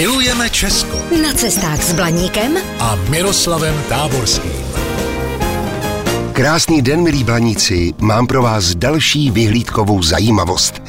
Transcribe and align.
Milujeme 0.00 0.50
Česko 0.50 0.96
Na 1.22 1.32
cestách 1.32 1.82
s 1.82 1.92
Blaníkem 1.92 2.56
a 2.78 2.96
Miroslavem 3.12 3.74
Táborským. 3.88 4.52
Krásný 6.32 6.82
den, 6.82 7.02
milí 7.02 7.24
blaníci, 7.24 7.92
mám 7.98 8.26
pro 8.26 8.42
vás 8.42 8.74
další 8.74 9.30
vyhlídkovou 9.30 10.02
zajímavost. 10.02 10.82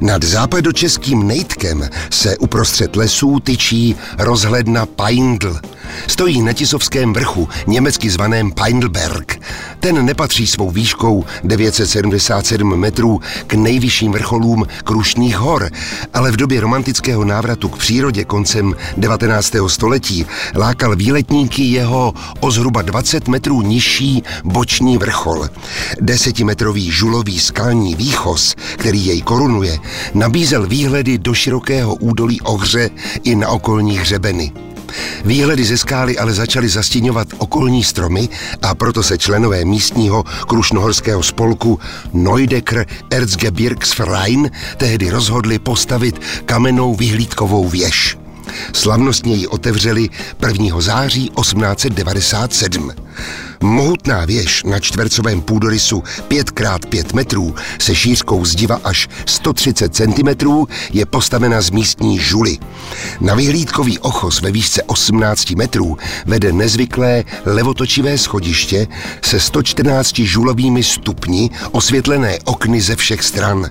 Nad 0.00 0.22
západočeským 0.22 1.26
Nejtkem 1.26 1.88
se 2.10 2.36
uprostřed 2.38 2.96
lesů 2.96 3.40
tyčí 3.40 3.96
rozhledna 4.18 4.86
Peindl. 4.86 5.60
Stojí 6.06 6.42
na 6.42 6.52
Tisovském 6.52 7.12
vrchu, 7.12 7.48
německy 7.66 8.10
zvaném 8.10 8.52
Peindelberg. 8.52 9.40
Ten 9.80 10.04
nepatří 10.04 10.46
svou 10.46 10.70
výškou 10.70 11.24
977 11.44 12.76
metrů 12.76 13.20
k 13.46 13.54
nejvyšším 13.54 14.12
vrcholům 14.12 14.66
Krušných 14.84 15.36
hor, 15.36 15.70
ale 16.14 16.32
v 16.32 16.36
době 16.36 16.60
romantického 16.60 17.24
návratu 17.24 17.68
k 17.68 17.76
přírodě 17.76 18.24
koncem 18.24 18.74
19. 18.96 19.52
století 19.66 20.26
lákal 20.56 20.96
výletníky 20.96 21.62
jeho 21.62 22.14
o 22.40 22.50
zhruba 22.50 22.82
20 22.82 23.28
metrů 23.28 23.62
nižší 23.62 24.22
boční 24.44 24.98
vrchol. 24.98 25.48
Desetimetrový 26.00 26.90
žulový 26.90 27.40
skalní 27.40 27.94
výchos, 27.94 28.54
který 28.76 29.06
jej 29.06 29.22
korunuje, 29.22 29.78
nabízel 30.14 30.66
výhledy 30.66 31.18
do 31.18 31.34
širokého 31.34 31.94
údolí 31.94 32.40
Ohře 32.40 32.90
i 33.24 33.36
na 33.36 33.48
okolní 33.48 33.98
hřebeny. 33.98 34.52
Výhledy 35.24 35.64
ze 35.64 35.78
skály 35.78 36.18
ale 36.18 36.32
začaly 36.32 36.68
zastěňovat 36.68 37.28
okolní 37.38 37.84
stromy 37.84 38.28
a 38.62 38.74
proto 38.74 39.02
se 39.02 39.18
členové 39.18 39.64
místního 39.64 40.24
krušnohorského 40.46 41.22
spolku 41.22 41.80
Neudecker 42.12 42.86
Erzgebirgsverein 43.10 44.50
tehdy 44.76 45.10
rozhodli 45.10 45.58
postavit 45.58 46.20
kamennou 46.44 46.94
vyhlídkovou 46.94 47.68
věž. 47.68 48.18
Slavnostně 48.72 49.34
ji 49.34 49.46
otevřeli 49.46 50.08
1. 50.46 50.80
září 50.80 51.30
1897. 51.40 52.92
Mohutná 53.62 54.24
věž 54.24 54.62
na 54.64 54.80
čtvercovém 54.80 55.40
půdorysu 55.40 56.02
5x5 56.28 57.14
metrů 57.14 57.54
se 57.78 57.94
šířkou 57.94 58.44
zdiva 58.44 58.80
až 58.84 59.08
130 59.26 59.94
cm 59.94 60.28
je 60.92 61.06
postavena 61.06 61.60
z 61.60 61.70
místní 61.70 62.18
žuly. 62.18 62.58
Na 63.20 63.34
vyhlídkový 63.34 63.98
ochos 63.98 64.40
ve 64.40 64.50
výšce 64.50 64.82
18 64.82 65.50
metrů 65.50 65.98
vede 66.26 66.52
nezvyklé 66.52 67.24
levotočivé 67.44 68.18
schodiště 68.18 68.86
se 69.22 69.40
114 69.40 70.18
žulovými 70.18 70.82
stupni 70.82 71.50
osvětlené 71.72 72.38
okny 72.44 72.80
ze 72.80 72.96
všech 72.96 73.22
stran. 73.22 73.70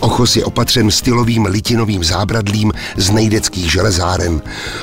Ochos 0.00 0.36
je 0.36 0.44
opatřen 0.44 0.90
stylovým 0.90 1.44
litinovým 1.44 2.04
zábradlím 2.04 2.72
z 2.96 3.10
nejdeckých 3.10 3.72
železáren. 3.72 4.42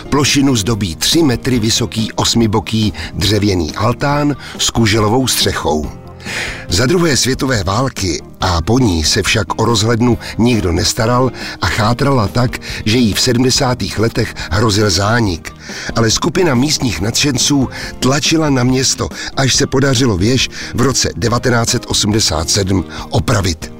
Plošinu 0.09 0.55
zdobí 0.55 0.95
3 0.95 1.23
metry 1.23 1.59
vysoký 1.59 2.11
osmiboký 2.11 2.93
dřevěný 3.13 3.71
altán 4.03 4.35
s 4.57 4.69
kuželovou 4.69 5.27
střechou. 5.27 5.91
Za 6.69 6.85
druhé 6.85 7.17
světové 7.17 7.63
války 7.63 8.21
a 8.41 8.61
po 8.61 8.79
ní 8.79 9.03
se 9.03 9.23
však 9.23 9.61
o 9.61 9.65
rozhlednu 9.65 10.17
nikdo 10.37 10.71
nestaral 10.71 11.31
a 11.61 11.67
chátrala 11.67 12.27
tak, 12.27 12.59
že 12.85 12.97
jí 12.97 13.13
v 13.13 13.21
70. 13.21 13.77
letech 13.97 14.35
hrozil 14.51 14.89
zánik. 14.89 15.53
Ale 15.95 16.11
skupina 16.11 16.55
místních 16.55 17.01
nadšenců 17.01 17.69
tlačila 17.99 18.49
na 18.49 18.63
město, 18.63 19.09
až 19.35 19.55
se 19.55 19.67
podařilo 19.67 20.17
věž 20.17 20.49
v 20.73 20.81
roce 20.81 21.09
1987 21.19 22.85
opravit. 23.09 23.72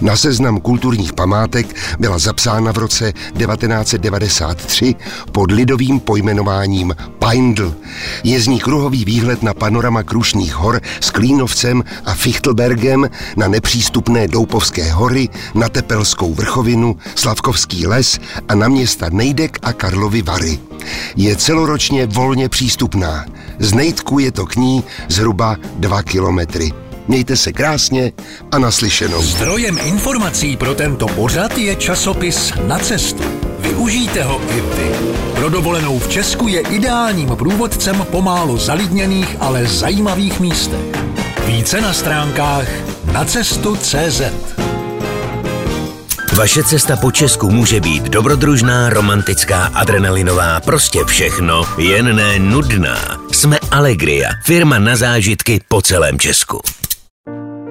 Na 0.00 0.16
seznam 0.16 0.60
kulturních 0.60 1.12
památek 1.12 1.76
byla 1.98 2.18
zapsána 2.18 2.72
v 2.72 2.78
roce 2.78 3.12
1993 3.12 4.94
pod 5.32 5.50
lidovým 5.50 6.00
pojmenováním 6.00 6.94
Peindl. 7.18 7.74
Je 8.24 8.40
z 8.40 8.46
ní 8.46 8.60
kruhový 8.60 9.04
výhled 9.04 9.42
na 9.42 9.54
panorama 9.54 10.02
Krušných 10.02 10.54
hor 10.54 10.80
s 11.00 11.10
Klínovcem 11.10 11.84
a 12.04 12.14
Fichtelbergem, 12.14 13.10
na 13.36 13.48
nepřístupné 13.48 14.28
Doupovské 14.28 14.92
hory, 14.92 15.28
na 15.54 15.68
Tepelskou 15.68 16.34
vrchovinu, 16.34 16.96
Slavkovský 17.14 17.86
les 17.86 18.18
a 18.48 18.54
na 18.54 18.68
města 18.68 19.06
Nejdek 19.10 19.58
a 19.62 19.72
Karlovy 19.72 20.22
Vary. 20.22 20.58
Je 21.16 21.36
celoročně 21.36 22.06
volně 22.06 22.48
přístupná. 22.48 23.24
Z 23.58 23.72
Nejdku 23.72 24.18
je 24.18 24.32
to 24.32 24.46
k 24.46 24.56
ní 24.56 24.84
zhruba 25.08 25.56
2 25.78 26.02
kilometry. 26.02 26.72
Mějte 27.10 27.36
se 27.36 27.52
krásně 27.52 28.12
a 28.52 28.58
naslyšenou. 28.58 29.22
Zdrojem 29.22 29.78
informací 29.84 30.56
pro 30.56 30.74
tento 30.74 31.06
pořad 31.06 31.58
je 31.58 31.76
časopis 31.76 32.52
Na 32.66 32.78
cestu. 32.78 33.22
Využijte 33.58 34.22
ho 34.22 34.40
i 34.50 34.60
vy. 34.60 34.90
Pro 35.34 35.48
dovolenou 35.48 35.98
v 35.98 36.08
Česku 36.08 36.48
je 36.48 36.60
ideálním 36.60 37.28
průvodcem 37.28 38.06
pomálu 38.10 38.58
zalidněných, 38.58 39.36
ale 39.40 39.66
zajímavých 39.66 40.40
místech. 40.40 40.80
Více 41.46 41.80
na 41.80 41.92
stránkách 41.92 42.68
nacestu.cz 43.12 44.22
Vaše 46.36 46.64
cesta 46.64 46.96
po 46.96 47.10
Česku 47.10 47.50
může 47.50 47.80
být 47.80 48.02
dobrodružná, 48.02 48.90
romantická, 48.90 49.64
adrenalinová, 49.64 50.60
prostě 50.60 51.04
všechno, 51.04 51.64
jen 51.78 52.16
ne 52.16 52.38
nudná. 52.38 53.20
Jsme 53.32 53.58
Allegria, 53.70 54.30
firma 54.44 54.78
na 54.78 54.96
zážitky 54.96 55.60
po 55.68 55.82
celém 55.82 56.18
Česku. 56.18 56.60